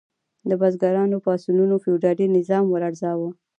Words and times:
د 0.49 0.51
بزګرانو 0.61 1.17
پاڅونونو 1.25 1.75
فیوډالي 1.83 2.25
نظام 2.37 2.63
ولړزاوه. 2.69 3.29